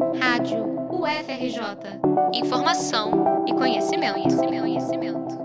Rádio 0.00 0.64
UFRJ. 0.90 2.00
Informação 2.32 3.44
e 3.46 3.52
conhecimento, 3.52 4.14
conhecimento, 4.14 4.60
conhecimento. 4.60 5.38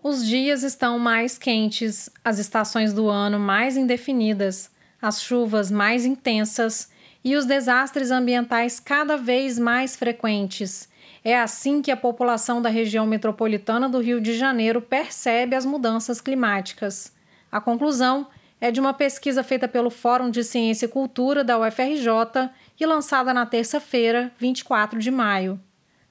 Os 0.00 0.24
dias 0.24 0.62
estão 0.62 0.96
mais 0.96 1.36
quentes, 1.36 2.08
as 2.24 2.38
estações 2.38 2.92
do 2.92 3.08
ano 3.08 3.38
mais 3.38 3.76
indefinidas, 3.76 4.70
as 5.02 5.20
chuvas 5.20 5.72
mais 5.72 6.06
intensas 6.06 6.88
e 7.24 7.34
os 7.34 7.46
desastres 7.46 8.12
ambientais 8.12 8.78
cada 8.78 9.16
vez 9.16 9.58
mais 9.58 9.96
frequentes. 9.96 10.88
É 11.24 11.36
assim 11.36 11.82
que 11.82 11.90
a 11.90 11.96
população 11.96 12.62
da 12.62 12.68
região 12.68 13.06
metropolitana 13.06 13.88
do 13.88 13.98
Rio 13.98 14.20
de 14.20 14.38
Janeiro 14.38 14.80
percebe 14.80 15.56
as 15.56 15.66
mudanças 15.66 16.20
climáticas. 16.20 17.12
A 17.50 17.60
conclusão 17.60 18.28
é 18.30 18.43
de 18.70 18.80
uma 18.80 18.94
pesquisa 18.94 19.42
feita 19.42 19.68
pelo 19.68 19.90
Fórum 19.90 20.30
de 20.30 20.42
Ciência 20.42 20.86
e 20.86 20.88
Cultura 20.88 21.44
da 21.44 21.58
UFRJ 21.58 22.50
e 22.80 22.86
lançada 22.86 23.34
na 23.34 23.44
terça-feira, 23.44 24.32
24 24.38 24.98
de 24.98 25.10
maio. 25.10 25.60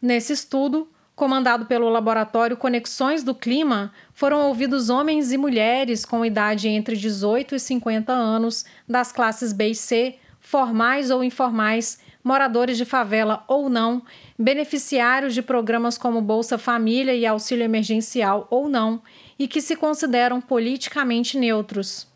Nesse 0.01 0.33
estudo, 0.33 0.87
comandado 1.15 1.65
pelo 1.65 1.89
laboratório 1.89 2.57
Conexões 2.57 3.23
do 3.23 3.33
Clima, 3.33 3.91
foram 4.13 4.47
ouvidos 4.47 4.89
homens 4.89 5.31
e 5.31 5.37
mulheres 5.37 6.05
com 6.05 6.25
idade 6.25 6.67
entre 6.67 6.95
18 6.95 7.55
e 7.55 7.59
50 7.59 8.11
anos, 8.11 8.65
das 8.87 9.11
classes 9.11 9.53
B 9.53 9.69
e 9.69 9.75
C, 9.75 10.15
formais 10.39 11.09
ou 11.09 11.23
informais, 11.23 11.99
moradores 12.23 12.77
de 12.77 12.85
favela 12.85 13.43
ou 13.47 13.69
não, 13.69 14.03
beneficiários 14.37 15.33
de 15.33 15.41
programas 15.41 15.97
como 15.97 16.21
Bolsa 16.21 16.57
Família 16.57 17.15
e 17.15 17.25
Auxílio 17.25 17.63
Emergencial 17.63 18.47
ou 18.49 18.69
não, 18.69 19.01
e 19.39 19.47
que 19.47 19.61
se 19.61 19.75
consideram 19.75 20.39
politicamente 20.39 21.37
neutros 21.37 22.12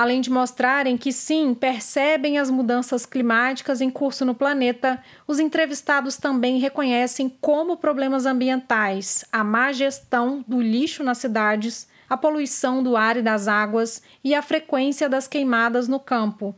além 0.00 0.22
de 0.22 0.30
mostrarem 0.30 0.96
que 0.96 1.12
sim, 1.12 1.52
percebem 1.52 2.38
as 2.38 2.48
mudanças 2.48 3.04
climáticas 3.04 3.82
em 3.82 3.90
curso 3.90 4.24
no 4.24 4.34
planeta, 4.34 4.98
os 5.26 5.38
entrevistados 5.38 6.16
também 6.16 6.58
reconhecem 6.58 7.28
como 7.38 7.76
problemas 7.76 8.24
ambientais, 8.24 9.26
a 9.30 9.44
má 9.44 9.72
gestão 9.72 10.42
do 10.48 10.58
lixo 10.58 11.04
nas 11.04 11.18
cidades, 11.18 11.86
a 12.08 12.16
poluição 12.16 12.82
do 12.82 12.96
ar 12.96 13.18
e 13.18 13.22
das 13.22 13.46
águas 13.46 14.02
e 14.24 14.34
a 14.34 14.40
frequência 14.40 15.06
das 15.06 15.28
queimadas 15.28 15.86
no 15.86 16.00
campo, 16.00 16.54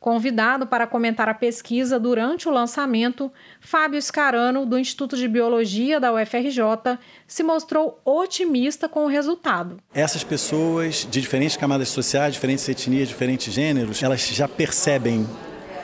Convidado 0.00 0.66
para 0.66 0.86
comentar 0.86 1.28
a 1.28 1.34
pesquisa 1.34 2.00
durante 2.00 2.48
o 2.48 2.50
lançamento, 2.50 3.30
Fábio 3.60 4.00
Scarano, 4.00 4.64
do 4.64 4.78
Instituto 4.78 5.14
de 5.14 5.28
Biologia 5.28 6.00
da 6.00 6.10
UFRJ, 6.10 6.98
se 7.26 7.42
mostrou 7.42 8.00
otimista 8.02 8.88
com 8.88 9.04
o 9.04 9.08
resultado. 9.08 9.76
Essas 9.92 10.24
pessoas 10.24 11.06
de 11.10 11.20
diferentes 11.20 11.54
camadas 11.54 11.90
sociais, 11.90 12.32
diferentes 12.32 12.66
etnias, 12.66 13.08
diferentes 13.08 13.52
gêneros, 13.52 14.02
elas 14.02 14.26
já 14.26 14.48
percebem 14.48 15.28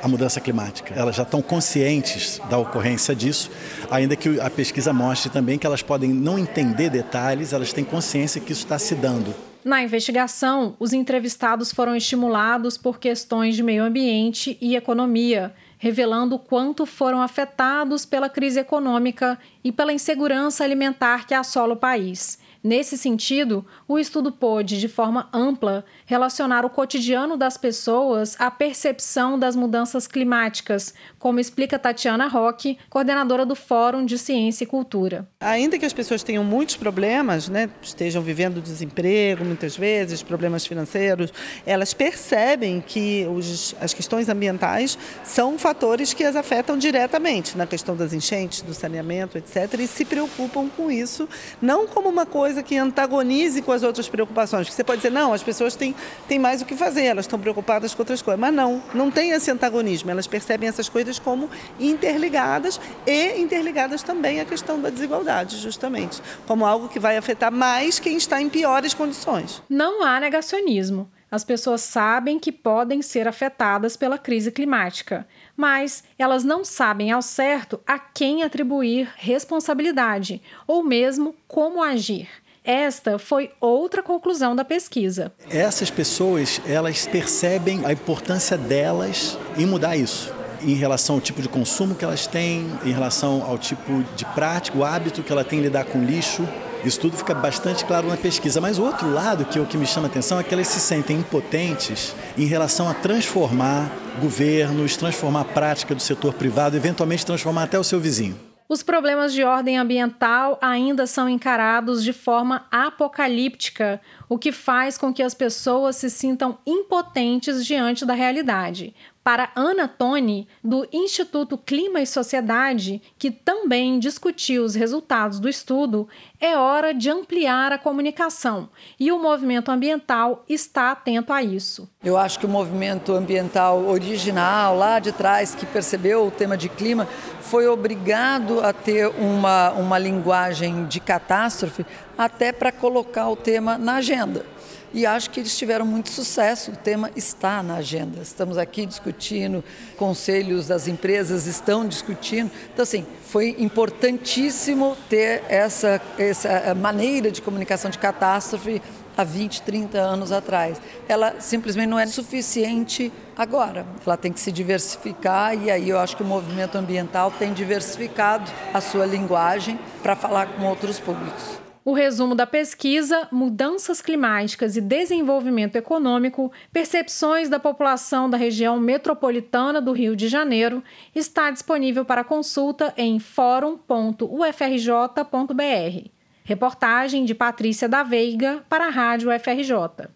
a 0.03 0.09
mudança 0.09 0.41
climática. 0.41 0.95
Elas 0.95 1.15
já 1.15 1.23
estão 1.23 1.43
conscientes 1.43 2.41
da 2.49 2.57
ocorrência 2.57 3.15
disso, 3.15 3.51
ainda 3.91 4.17
que 4.17 4.41
a 4.41 4.49
pesquisa 4.49 4.95
mostre 4.95 5.29
também 5.29 5.59
que 5.59 5.67
elas 5.67 5.83
podem 5.83 6.09
não 6.09 6.39
entender 6.39 6.89
detalhes, 6.89 7.53
elas 7.53 7.71
têm 7.71 7.85
consciência 7.85 8.41
que 8.41 8.53
isso 8.53 8.65
está 8.65 8.79
se 8.79 8.95
dando. 8.95 9.35
Na 9.67 9.83
investigação, 9.83 10.77
os 10.79 10.93
entrevistados 10.93 11.73
foram 11.73 11.97
estimulados 11.97 12.79
por 12.79 13.01
questões 13.01 13.57
de 13.57 13.65
meio 13.65 13.83
ambiente 13.83 14.57
e 14.61 14.77
economia, 14.77 15.53
revelando 15.77 16.39
quanto 16.39 16.87
foram 16.87 17.21
afetados 17.21 18.07
pela 18.07 18.29
crise 18.29 18.61
econômica 18.61 19.37
e 19.65 19.73
pela 19.73 19.93
insegurança 19.93 20.63
alimentar 20.63 21.27
que 21.27 21.35
assola 21.35 21.75
o 21.75 21.77
país. 21.77 22.39
Nesse 22.67 22.99
sentido, 22.99 23.65
o 23.87 23.97
estudo 23.97 24.33
pôde, 24.33 24.81
de 24.81 24.89
forma 24.89 25.29
ampla, 25.33 25.85
relacionar 26.05 26.65
o 26.65 26.69
cotidiano 26.69 27.37
das 27.37 27.57
pessoas 27.57 28.35
à 28.41 28.51
percepção 28.51 29.39
das 29.39 29.55
mudanças 29.55 30.09
climáticas, 30.09 30.93
como 31.17 31.39
explica 31.39 31.79
Tatiana 31.79 32.27
Roque, 32.27 32.77
coordenadora 32.91 33.47
do 33.47 33.55
Fórum 33.55 34.05
de 34.05 34.19
Ciência 34.19 34.65
e 34.65 34.67
Cultura. 34.67 35.29
Ainda 35.39 35.79
que 35.79 35.87
as 35.87 35.93
pessoas 35.93 36.25
tenham 36.25 36.43
muitos 36.43 36.75
problemas, 36.75 37.49
né, 37.49 37.71
estejam 37.81 38.21
vivendo 38.21 38.61
desemprego 38.61 39.45
muitas 39.45 39.77
vezes, 39.77 40.21
problemas 40.21 40.67
financeiros, 40.67 41.33
elas 41.65 41.95
percebem 41.95 42.81
que 42.85 43.29
os, 43.33 43.77
as 43.81 43.95
questões 43.95 44.29
ambientais 44.29 44.99
são 45.23 45.57
fatores 45.57 46.13
que 46.13 46.25
as 46.25 46.35
afetam 46.35 46.77
diretamente 46.77 47.57
na 47.57 47.65
questão 47.65 47.95
das 47.95 48.13
enchentes, 48.13 48.61
do 48.61 48.75
saneamento, 48.75 49.39
etc., 49.39 49.73
e 49.79 49.87
se 49.87 50.05
preocupam 50.05 50.69
com 50.69 50.91
isso, 50.91 51.29
não 51.63 51.87
como 51.87 52.09
uma 52.09 52.27
coisa 52.27 52.56
coisa 52.57 52.63
que 52.63 52.77
antagonize 52.77 53.61
com 53.63 53.73
as 53.73 53.83
outras 53.83 54.09
preocupações. 54.09 54.67
Porque 54.67 54.77
você 54.77 54.85
pode 54.85 54.99
dizer, 54.99 55.11
não, 55.11 55.33
as 55.33 55.43
pessoas 55.43 55.77
têm, 55.77 55.95
têm 56.29 56.39
mais 56.39 56.63
o 56.63 56.65
que 56.65 56.75
fazer, 56.75 57.05
elas 57.05 57.25
estão 57.25 57.39
preocupadas 57.39 57.95
com 57.95 58.03
outras 58.03 58.23
coisas. 58.23 58.41
Mas 58.41 58.55
não, 58.55 58.83
não 58.95 59.11
tem 59.11 59.31
esse 59.31 59.51
antagonismo. 59.51 60.11
Elas 60.11 60.27
percebem 60.27 60.69
essas 60.69 60.89
coisas 60.89 61.19
como 61.19 61.51
interligadas 61.79 62.81
e 63.07 63.39
interligadas 63.41 64.03
também 64.03 64.41
à 64.41 64.45
questão 64.45 64.81
da 64.81 64.91
desigualdade, 64.91 65.57
justamente, 65.59 66.23
como 66.47 66.65
algo 66.65 66.89
que 66.89 66.99
vai 66.99 67.17
afetar 67.17 67.53
mais 67.53 67.99
quem 67.99 68.17
está 68.17 68.41
em 68.41 68.49
piores 68.49 68.95
condições. 68.95 69.63
Não 69.69 70.03
há 70.03 70.19
negacionismo. 70.21 71.11
As 71.31 71.43
pessoas 71.43 71.81
sabem 71.81 72.39
que 72.39 72.53
podem 72.53 73.03
ser 73.03 73.27
afetadas 73.27 73.97
pela 73.97 74.17
crise 74.17 74.53
climática, 74.53 75.27
mas 75.57 76.05
elas 76.17 76.45
não 76.45 76.65
sabem 76.65 77.11
ao 77.11 77.21
certo 77.21 77.81
a 77.85 77.99
quem 77.99 78.45
atribuir 78.45 79.13
responsabilidade 79.17 80.41
ou 80.69 80.85
mesmo 80.85 81.35
como 81.49 81.83
agir. 81.83 82.29
Esta 82.67 83.17
foi 83.17 83.51
outra 83.61 84.03
conclusão 84.03 84.57
da 84.57 84.65
pesquisa. 84.65 85.33
Essas 85.49 85.89
pessoas, 85.89 86.61
elas 86.67 87.07
percebem 87.07 87.87
a 87.87 87.93
importância 87.93 88.59
delas 88.59 89.39
em 89.57 89.65
mudar 89.65 89.97
isso 89.97 90.35
em 90.63 90.75
relação 90.75 91.17
ao 91.17 91.21
tipo 91.21 91.43
de 91.43 91.49
consumo 91.49 91.95
que 91.95 92.05
elas 92.05 92.27
têm, 92.27 92.67
em 92.85 92.91
relação 92.91 93.45
ao 93.47 93.59
tipo 93.59 94.03
de 94.17 94.25
prática, 94.27 94.77
o 94.77 94.83
hábito 94.85 95.23
que 95.23 95.31
ela 95.31 95.45
tem 95.45 95.61
de 95.61 95.67
lidar 95.67 95.85
com 95.85 96.03
lixo, 96.03 96.49
isso 96.85 97.01
tudo 97.01 97.17
fica 97.17 97.35
bastante 97.35 97.85
claro 97.85 98.09
na 98.09 98.17
pesquisa. 98.17 98.61
Mas 98.61 98.79
o 98.79 98.85
outro 98.85 99.11
lado 99.13 99.45
que 99.45 99.59
é 99.59 99.63
o 99.63 99.67
que 99.67 99.77
me 99.77 99.87
chama 99.87 100.07
a 100.07 100.11
atenção 100.11 100.39
é 100.39 100.43
que 100.43 100.55
elas 100.55 100.69
se 100.69 100.81
sentem 100.81 101.19
impotentes 101.19 102.15
em 102.39 102.47
relação 102.47 102.89
a 102.89 102.95
transformar 102.95 103.91
governos, 104.21 104.97
transformar 104.97 105.41
a 105.41 105.45
prática 105.45 105.95
do 105.95 106.03
setor 106.03 106.35
privado, 106.35 106.77
eventualmente 106.77 107.27
transformar 107.27 107.65
até 107.65 107.79
o 107.79 107.85
seu 107.85 108.01
vizinho. 108.01 108.37
Os 108.69 108.83
problemas 108.83 109.33
de 109.33 109.45
ordem 109.45 109.79
ambiental 109.79 110.59
ainda 110.61 111.07
são 111.07 111.29
encarados 111.29 112.03
de 112.03 112.13
forma 112.13 112.67
apocalíptica, 112.71 114.01
o 114.29 114.37
que 114.37 114.51
faz 114.51 114.99
com 114.99 115.15
que 115.15 115.23
as 115.23 115.35
pessoas 115.35 115.95
se 115.97 116.11
sintam 116.11 116.59
impotentes 116.67 117.65
diante 117.65 118.05
da 118.05 118.13
realidade. 118.13 118.93
Para 119.27 119.51
Ana 119.57 119.89
Toni, 119.89 120.47
do 120.63 120.87
Instituto 120.93 121.59
Clima 121.59 122.01
e 122.01 122.07
Sociedade, 122.07 123.03
que 123.19 123.29
também 123.29 123.99
discutiu 123.99 124.63
os 124.63 124.77
resultados 124.77 125.41
do 125.41 125.49
estudo, 125.49 126.09
é 126.41 126.57
hora 126.57 126.95
de 126.95 127.11
ampliar 127.11 127.73
a 127.73 127.79
comunicação 127.79 128.69
e 129.01 129.11
o 129.11 129.19
movimento 129.19 129.69
ambiental 129.69 130.45
está 130.49 130.93
atento 130.93 131.33
a 131.33 131.43
isso. 131.43 131.89
Eu 132.05 132.17
acho 132.17 132.39
que 132.39 132.47
o 132.47 132.49
movimento 132.49 133.15
ambiental 133.15 133.85
original, 133.89 134.77
lá 134.77 135.01
de 135.01 135.11
trás, 135.11 135.57
que 135.57 135.67
percebeu 135.67 136.29
o 136.29 136.31
tema 136.31 136.57
de 136.57 136.69
clima, 136.69 137.09
foi 137.41 137.67
obrigado 137.67 138.61
a 138.61 138.73
ter 138.73 139.09
uma, 139.09 139.73
uma 139.73 139.99
linguagem 139.99 140.87
de 140.87 141.01
catástrofe 141.01 141.85
até 142.17 142.53
para 142.53 142.71
colocar 142.71 143.29
o 143.29 143.35
tema 143.35 143.77
na 143.77 143.97
agenda 143.97 144.47
e 144.93 145.05
acho 145.05 145.31
que 145.31 145.41
eles 145.41 145.57
tiveram 145.57 145.85
muito 145.85 146.11
sucesso. 146.11 146.71
O 146.71 146.77
tema 146.77 147.11
está 147.17 147.63
na 147.63 147.77
agenda. 147.77 148.21
Estamos 148.21 148.59
aqui 148.59 148.87
discutindo, 148.87 149.63
conselhos 149.97 150.67
das 150.67 150.89
empresas 150.89 151.47
estão 151.47 151.87
discutindo. 151.87 152.51
Então, 152.73 152.83
assim, 152.83 153.07
foi 153.27 153.57
importantíssimo 153.59 154.97
ter 155.09 155.43
essa, 155.49 156.01
essa 156.19 156.75
maneira 156.75 157.31
de 157.31 157.43
comunicação 157.43 157.91
de 157.91 157.99
catástrofe 157.99 158.81
há 159.17 159.25
20, 159.25 159.63
30 159.63 159.99
anos 159.99 160.31
atrás. 160.31 160.81
Ela 161.09 161.41
simplesmente 161.41 161.89
não 161.89 161.99
é 161.99 162.07
suficiente 162.07 163.13
agora. 163.37 163.87
Ela 164.05 164.17
tem 164.17 164.33
que 164.33 164.41
se 164.41 164.53
diversificar 164.53 165.55
e 165.55 165.71
aí 165.71 165.89
eu 165.89 165.99
acho 165.99 166.17
que 166.17 166.23
o 166.23 166.27
movimento 166.27 166.77
ambiental 166.77 167.31
tem 167.31 167.53
diversificado 167.53 168.51
a 168.75 168.81
sua 168.81 169.07
linguagem 169.07 169.79
para 170.03 170.15
falar 170.15 170.47
com 170.47 170.65
outros 170.65 171.01
públicos. 171.01 171.66
O 171.87 171.93
resumo 171.93 172.35
da 172.35 172.49
pesquisa, 172.49 173.29
Mudanças 173.31 174.03
Climáticas 174.03 174.77
e 174.77 174.81
Desenvolvimento 174.81 175.77
Econômico, 175.77 176.51
Percepções 176.73 177.49
da 177.49 177.61
População 177.61 178.29
da 178.29 178.37
Região 178.37 178.81
Metropolitana 178.81 179.81
do 179.81 179.93
Rio 179.93 180.17
de 180.17 180.27
Janeiro, 180.27 180.83
está 181.15 181.49
disponível 181.49 182.05
para 182.05 182.25
consulta 182.25 182.93
em 182.97 183.21
fórum.ufrj.br. 183.21 186.11
Reportagem 186.43 187.25
de 187.25 187.37
Patrícia 187.37 187.89
da 187.89 188.03
Veiga 188.03 188.65
para 188.69 188.89
a 188.89 188.91
Rádio 188.91 189.31
UFRJ. 189.31 190.09